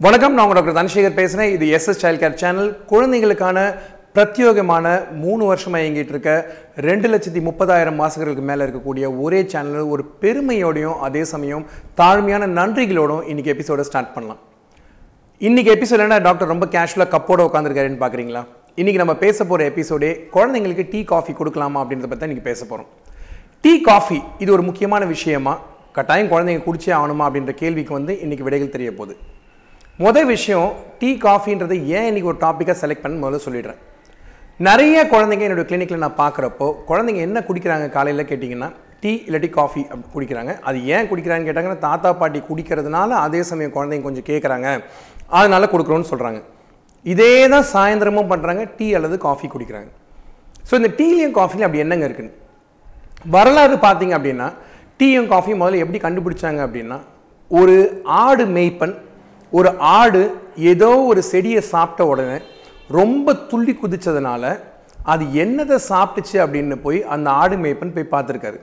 [0.00, 3.58] வணக்கம் நான் உங்கள் டாக்டர் தனசேகர் பேசுகிறேன் இது எஸ்எஸ் சைல்ட் கேர் சேனல் குழந்தைங்களுக்கான
[4.14, 4.84] பிரத்யோகமான
[5.22, 6.30] மூணு வருஷமாக இயங்கிட்டு இருக்க
[6.86, 11.64] ரெண்டு லட்சத்தி முப்பதாயிரம் மாசங்களுக்கு மேலே இருக்கக்கூடிய ஒரே சேனல் ஒரு பெருமையோடையும் அதே சமயம்
[12.00, 14.40] தாழ்மையான நன்றிகளோடும் இன்னைக்கு எபிசோட ஸ்டார்ட் பண்ணலாம்.
[15.40, 18.42] இன்னைக்கு எபிசோட் என்ன டாக்டர் ரொம்ப கேஷுவலாக கப்போட உட்காந்துருக்காருன்னு பார்க்குறீங்களா
[18.74, 22.88] இன்னைக்கு நம்ம பேச போகிற எபிசோடே குழந்தைங்களுக்கு டீ காஃபி கொடுக்கலாமா அப்படின்றத பற்றி இன்னைக்கு பேச போகிறோம்
[23.60, 25.54] டீ காஃபி இது ஒரு முக்கியமான விஷயமா?
[25.98, 29.16] கட்டாயம் குழந்தைங்க குடிச்சே ஆகணுமா அப்படின்ற கேள்விக்கு வந்து இன்னைக்கு விடைகள் தெரிய போகுது.
[30.04, 30.68] முதல் விஷயம்
[31.00, 33.80] டீ காஃபின்றதை ஏன் இன்றைக்கி ஒரு டாப்பிக்காக செலக்ட் பண்ண முதல்ல சொல்லிடுறேன்.
[34.66, 38.68] நிறைய குழந்தைங்க என்னோட கிளினிக்கில் நான் பார்க்குறப்போ குழந்தைங்க என்ன குடிக்கிறாங்க காலையில் கேட்டிங்கன்னா
[39.02, 40.52] டீ இல்லாட்டி காஃபி அப்படி குடிக்கிறாங்க.
[40.68, 44.70] அது ஏன் குடிக்கிறாங்கன்னு கேட்டாங்கன்னா தாத்தா பாட்டி குடிக்கிறதுனால அதே சமயம் குழந்தைங்க கொஞ்சம் கேட்குறாங்க
[45.40, 46.40] அதனால் கொடுக்குறோன்னு சொல்கிறாங்க
[47.14, 49.90] இதே தான் சாயந்தரமும் பண்ணுறாங்க டீ அல்லது காஃபி குடிக்கிறாங்க.
[50.70, 52.34] ஸோ இந்த டீலையும் காஃபிலையும் அப்படி என்னங்க இருக்குன்னு?
[53.36, 54.48] வரலாறு பார்த்தீங்க அப்படின்னா
[55.02, 57.00] டீயும் காஃபியும் முதல்ல எப்படி கண்டுபிடிச்சாங்க அப்படின்னா
[57.50, 57.76] ஒரு
[58.24, 58.96] ஆடு மேய்ப்பன்
[59.58, 60.22] ஒரு ஆடு
[60.72, 62.36] ஏதோ ஒரு செடியை சாப்பிட்ட உடனே
[62.98, 64.44] ரொம்ப துள்ளி குதிச்சதுனால
[65.12, 68.58] அது என்னதை சாப்பிட்டுச்சு அப்படின்னு போய் அந்த ஆடு மேய்ப்பன் போய் பார்த்துருக்காரு.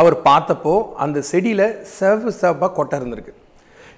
[0.00, 0.74] அவர் பார்த்தப்போ
[1.04, 1.64] அந்த செடியில்
[1.98, 3.32] செவப்பு செவ்வாக கொட்டை இருந்திருக்கு.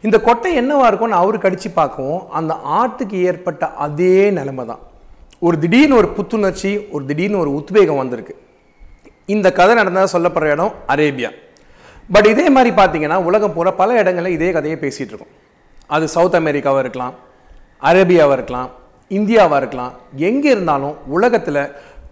[0.06, 4.82] இந்த கொட்டை என்னவாக இருக்கும்னு அவர் கடிச்சு பார்க்கவும் அந்த ஆட்டுக்கு ஏற்பட்ட அதே நிலைமை தான்.
[5.46, 8.34] ஒரு திடீர்னு ஒரு புத்துணர்ச்சி ஒரு திடீர்னு ஒரு உத்வேகம் வந்திருக்கு.
[9.34, 11.30] இந்த கதை நடந்ததாக சொல்லப்படுற இடம் அரேபியா.
[12.12, 15.34] பட் இதே மாதிரி பார்த்தீங்கன்னா உலகம் பூரா பல இடங்களில் இதே கதையை பேசிகிட்டு இருக்கோம்.
[15.96, 17.14] அது சவுத் அமெரிக்காவாக இருக்கலாம்
[17.90, 18.70] அரேபியாவாக இருக்கலாம்
[19.18, 19.94] இந்தியாவாக இருக்கலாம்
[20.28, 21.62] எங்கே இருந்தாலும் உலகத்தில்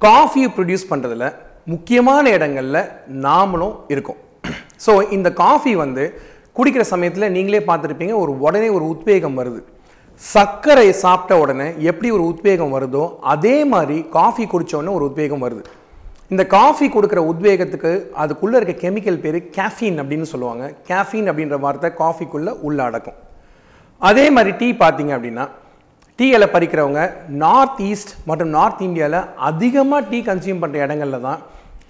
[0.06, 1.26] காஃபியை ப்ரொடியூஸ் பண்ணுறதுல
[1.72, 2.80] முக்கியமான இடங்களில்
[3.26, 4.20] நாமளும் இருக்கோம்.
[4.84, 6.04] ஸோ இந்த காஃபி வந்து
[6.58, 9.60] குடிக்கிற சமயத்தில் நீங்களே பார்த்துருப்பீங்க ஒரு உடனே ஒரு உத்வேகம் வருது.
[10.22, 13.04] சர்க்கரை சாப்பிட்ட உடனே எப்படி ஒரு உத்வேகம் வருதோ
[13.34, 15.62] அதே மாதிரி காஃபி குடித்தோடனே உடனே ஒரு உத்வேகம் வருது.
[16.32, 17.92] இந்த காஃபி கொடுக்குற உத்வேகத்துக்கு
[18.22, 20.64] அதுக்குள்ளே இருக்க கெமிக்கல் பேர் கேஃபீன் அப்படின்னு சொல்லுவாங்க.
[20.90, 23.18] கேஃபீன் அப்படின்ற வார்த்தை காஃபிக்குள்ளே உள்ள அடக்கும்
[24.00, 25.44] அதே மாதிரி டீ பார்த்தீங்க அப்படின்னா
[26.18, 27.00] டீ இலை பறிக்கிறவங்க
[27.42, 31.40] நார்த் ஈஸ்ட் மற்றும் நார்த் இந்தியாவில் அதிகமாக டீ கன்சியூம் பண்ணுற இடங்களில் தான்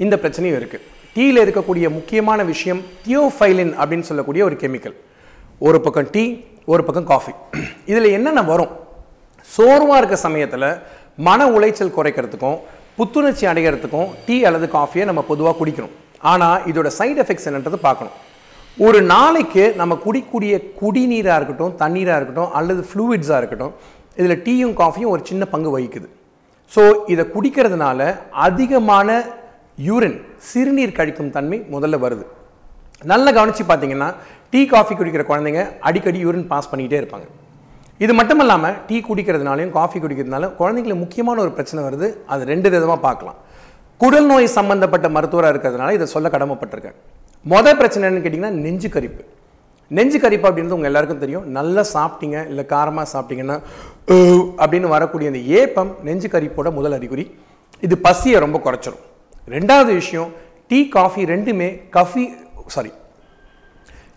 [0.04, 0.84] இந்த பிரச்சனையும் இருக்குது
[1.16, 4.96] டீயில் இருக்கக்கூடிய முக்கியமான விஷயம் தியோஃபைலின் அப்படின்னு சொல்லக்கூடிய ஒரு கெமிக்கல்.
[5.68, 6.24] ஒரு பக்கம் டீ
[6.72, 7.32] ஒரு பக்கம் காஃபி.
[7.90, 8.72] இதில் என்னென்ன வரும்?
[9.50, 10.68] சோர்வாக இருக்க சமயத்தில்
[11.28, 12.58] மன உளைச்சல் குறைக்கிறதுக்கும்
[12.98, 15.94] புத்துணர்ச்சி அடைகிறதுக்கும் டீ அல்லது காஃபியை நம்ம பொதுவாக குடிக்கணும்
[16.32, 18.16] ஆனால் இதோட சைடு எஃபெக்ட்ஸ் என்னன்றது பார்க்கணும்.
[18.86, 23.72] ஒரு நாளைக்கு நம்ம குடிக்கூடிய குடிநீராக இருக்கட்டும் தண்ணீராக இருக்கட்டும் அல்லது ஃப்ளூயிட்ஸாக இருக்கட்டும்
[24.18, 26.08] இதில் டீயும் காஃபியும் ஒரு சின்ன பங்கு வகிக்குது.
[26.74, 28.00] ஸோ இதை குடிக்கிறதுனால
[28.46, 29.16] அதிகமான
[29.88, 30.16] யூரின்
[30.50, 32.24] சிறுநீர் கழிக்கும் தன்மை முதல்ல வருது.
[33.12, 34.08] நல்லா கவனித்து பார்த்தீங்கன்னா
[34.52, 37.28] டீ காஃபி குடிக்கிற குழந்தைங்க அடிக்கடி யூரின் பாஸ் பண்ணிக்கிட்டே இருப்பாங்க.
[38.04, 42.08] இது மட்டும் இல்லாமல் டீ குடிக்கிறதுனாலையும் காஃபி குடிக்கிறதுனால குழந்தைங்களுக்கு முக்கியமான ஒரு பிரச்சனை வருது.
[42.32, 43.38] அது ரெண்டு விதமாக பார்க்கலாம்.
[44.02, 46.98] குடல் நோய் சம்பந்தப்பட்ட மருத்துவராக இருக்கிறதுனால இதை சொல்ல கடமைப்பட்டிருக்கேன்.
[47.46, 49.22] மொதல் பிரச்சனை என்னன்னு கேட்டிங்கன்னா நெஞ்சு கரிப்பு.
[49.96, 51.44] நெஞ்சு கரிப்பு அப்படின்றது உங்கள் எல்லாருக்கும் தெரியும்.
[51.58, 53.56] நல்லா சாப்பிட்டீங்க இல்லை காரமாக சாப்பிட்டீங்கன்னா
[54.62, 57.24] அப்படின்னு வரக்கூடிய அந்த ஏப்பம் நெஞ்சு கரிப்போட முதல் அறிகுறி.
[57.86, 59.02] இது பசியை ரொம்ப குறைச்சிரும்.
[59.54, 60.30] ரெண்டாவது விஷயம்
[60.70, 62.24] டீ காஃபி ரெண்டுமே கஃபி
[62.74, 62.92] சாரி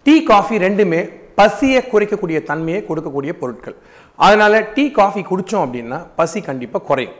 [0.06, 1.02] டீ காஃபி ரெண்டுமே
[1.40, 3.76] பசியை குறைக்கக்கூடிய தன்மையை கொடுக்கக்கூடிய பொருட்கள்.
[4.20, 7.16] அதனால் டீ காஃபி குடித்தோம் அப்படின்னா பசி கண்டிப்பாக குறையும்.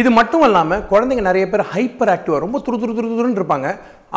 [0.00, 3.68] இது மட்டும் இல்லாமல் குழந்தைங்க நிறைய பேர் ஹைப்பர் ஆக்டிவாக ரொம்ப துரு துரு துரு துருன்னு இருப்பாங்க.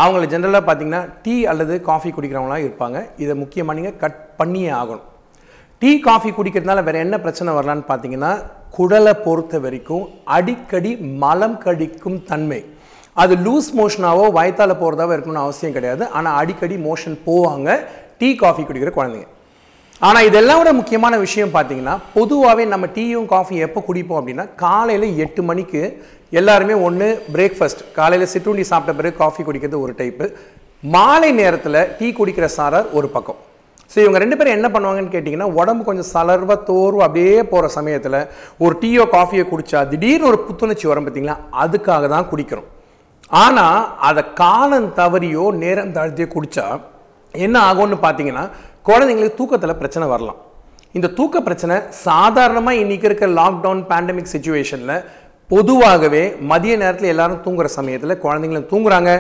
[0.02, 2.98] அவங்கள ஜென்ரலாக பார்த்தீங்கன்னா டீ அல்லது காஃபி குடிக்கிறவங்களாம் இருப்பாங்க.
[3.24, 5.06] இதை முக்கியமாக நீங்கள் கட் பண்ணியே ஆகணும்.
[5.82, 8.32] டீ காஃபி குடிக்கிறதுனால வேறு என்ன பிரச்சனை வரலான்னு பார்த்தீங்கன்னா
[8.78, 10.04] குடலை பொறுத்த வரைக்கும்
[10.38, 10.92] அடிக்கடி
[11.24, 12.62] மலம் கடிக்கும் தன்மை.
[13.24, 16.04] அது லூஸ் மோஷனாவோ வயத்தால் போகிறதாவோ இருக்கணும்னு அவசியம் கிடையாது.
[16.18, 17.70] ஆனால் அடிக்கடி மோஷன் போவாங்க
[18.22, 19.30] டீ காஃபி குடிக்கிற குழந்தைங்க.
[20.02, 25.42] ஆனால் இதெல்லாம் விட முக்கியமான விஷயம் பார்த்தீங்கன்னா பொதுவாகவே நம்ம டீயும் காஃபியும் எப்போ குடிப்போம் அப்படின்னா காலையில் எட்டு
[25.50, 25.82] மணிக்கு
[26.40, 30.26] எல்லாருமே ஒன்று பிரேக்ஃபாஸ்ட் காலையில் சிற்றுண்டி சாப்பிட்ட பிறகு காஃபி குடிக்கிறது ஒரு டைப்பு
[30.94, 33.40] மாலை நேரத்தில் டீ குடிக்கிற சாரார் ஒரு பக்கம்.
[33.92, 38.20] ஸோ இவங்க ரெண்டு பேரும் என்ன பண்ணுவாங்கன்னு கேட்டிங்கன்னா உடம்பு கொஞ்சம் சலர்வ தோர்வு அப்படியே போகிற சமயத்தில்
[38.66, 42.70] ஒரு டீயோ காஃபியோ குடித்தா திடீர்னு ஒரு புத்துணர்ச்சி வரும் பார்த்தீங்களா அதுக்காக தான் குடிக்கிறோம்.
[43.44, 43.80] ஆனால்
[44.10, 46.68] அதை காலம் தவறியோ நேரம் தாழ்த்தியோ குடித்தா
[47.34, 48.46] என்ன ஆகும்னு பார்த்தீங்கன்னா
[48.88, 50.40] குழந்தைங்களுக்கு தூக்கத்தில் பிரச்சனை வரலாம்.
[50.98, 54.96] இந்த தூக்க பிரச்சனை சாதாரணமாக இன்னைக்கு இருக்கிற லாக்டவுன் பேண்டமிக் சுச்சுவேஷனில்
[55.50, 59.12] பொதுவாகவே மதிய நேரத்தில் எல்லாரும் தூங்குற சமயத்தில் குழந்தைங்களும் தூங்குறாங்க.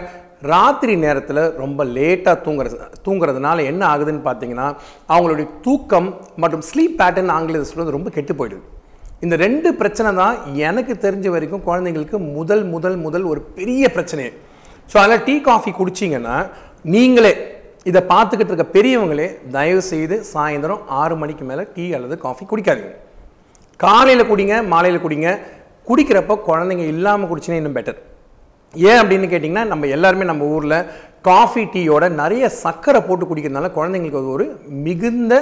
[0.52, 2.76] ராத்திரி நேரத்தில் ரொம்ப லேட்டாக தூங்குறது
[3.06, 4.68] தூங்குறதுனால என்ன ஆகுதுன்னு பார்த்தீங்கன்னா
[5.14, 6.10] அவங்களுடைய தூக்கம்
[6.44, 8.64] மற்றும் ஸ்லீப் பேட்டர்ன் ஆங்கிலத்தில் சொல்கிறது ரொம்ப கெட்டு போயிடுது.
[9.26, 10.36] இந்த ரெண்டு பிரச்சனை தான்
[10.68, 14.32] எனக்கு தெரிஞ்ச வரைக்கும் குழந்தைங்களுக்கு முதல் முதல் முதல் ஒரு பெரிய பிரச்சனையே.
[14.92, 16.38] ஸோ அதில் டீ காஃபி குடிச்சிங்கன்னா
[16.96, 17.34] நீங்களே
[17.86, 22.94] இதை பார்த்துக்கிட்டு இருக்க பெரியவங்களே தயவு செய்து சாயந்தரம் ஆறு மணிக்கு மேலே டீ அல்லது காஃபி குடிக்காதீங்க.
[23.80, 25.30] காலையில் குடிங்க மாலையில் குடிங்க.
[25.90, 28.00] குடிக்கிறப்போ குழந்தைங்க இல்லாமல் குடிச்சிங்கன்னா இன்னும் பெட்டர்
[28.74, 30.76] ஏன் அப்படின்னு கேட்டிங்கன்னா நம்ம எல்லாருமே நம்ம ஊரில்
[31.30, 34.46] காஃபி டீயோட நிறைய சர்க்கரை போட்டு குடிக்கிறதுனால குழந்தைங்களுக்கு அது ஒரு
[34.88, 35.34] மிகுந்த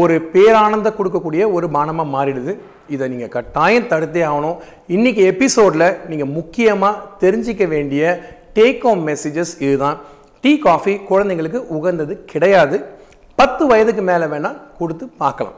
[0.00, 2.52] ஒரு பேரானந்த கொடுக்கக்கூடிய ஒரு பானமாக மாறிடுது.
[2.94, 4.56] இதை நீங்கள் கட்டாயம் தடுத்தே ஆகணும்.
[4.96, 8.02] இன்றைக்கி எபிசோடில் நீங்கள் முக்கியமாக தெரிஞ்சிக்க வேண்டிய
[8.58, 9.98] டேக் ஹோம் மெசேஜஸ் இதுதான்.
[10.40, 12.76] டீ காஃபி குழந்தைங்களுக்கு உகந்தது கிடையாது.
[13.34, 15.56] பத்து வயதுக்கு மேலே வேணால் கொடுத்து பார்க்கலாம்.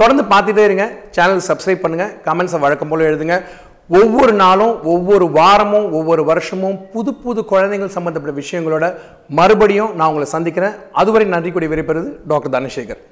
[0.00, 0.86] தொடர்ந்து பார்த்துட்டே இருங்க.
[1.10, 3.36] சேனல் சப்ஸ்கிரைப் பண்ணுங்கள் கமெண்ட்ஸை வழக்கம் போல் எழுதுங்க.
[3.88, 8.86] ஒவ்வொரு நாளும் ஒவ்வொரு வாரமும் ஒவ்வொரு வருஷமும் புது புது குழந்தைகள் சம்மந்தப்பட்ட விஷயங்களோட
[9.28, 10.74] மறுபடியும் நான் உங்களை சந்திக்கிறேன்.
[10.92, 13.02] அதுவரை நன்றி கூடிய விரைப்பெறுது டாக்டர் தனசேகர்.